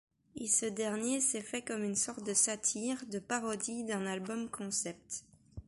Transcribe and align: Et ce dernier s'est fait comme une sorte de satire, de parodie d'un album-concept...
Et 0.35 0.47
ce 0.47 0.65
dernier 0.65 1.21
s'est 1.21 1.43
fait 1.43 1.61
comme 1.61 1.83
une 1.83 1.95
sorte 1.95 2.25
de 2.25 2.33
satire, 2.33 3.05
de 3.05 3.19
parodie 3.19 3.83
d'un 3.83 4.07
album-concept... 4.07 5.25